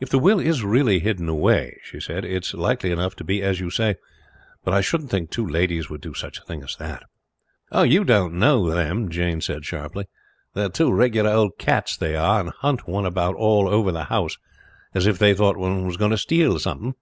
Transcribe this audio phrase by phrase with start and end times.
[0.00, 3.60] "If the will is really hidden away," she said, "it's likely enough to be as
[3.60, 3.94] you say;
[4.64, 7.04] but I shouldn't think two ladies would do such a thing as that."
[7.70, 10.08] "Oh, you don't know them," Jane said sharply.
[10.54, 14.06] "They are two regular old cats they are, and hunt one about all over the
[14.06, 14.38] house
[14.92, 16.96] as if they thought one was going to steal something.